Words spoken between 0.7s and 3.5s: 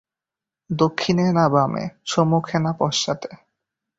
দক্ষিণে না বামে, সম্মুখে না পশ্চাতে?